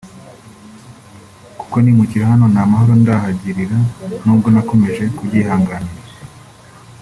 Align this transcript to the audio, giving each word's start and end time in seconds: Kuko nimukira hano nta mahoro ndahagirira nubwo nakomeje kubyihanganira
Kuko 1.59 1.75
nimukira 1.79 2.31
hano 2.31 2.45
nta 2.53 2.63
mahoro 2.71 2.93
ndahagirira 3.01 3.77
nubwo 4.23 4.47
nakomeje 4.53 5.03
kubyihanganira 5.17 5.97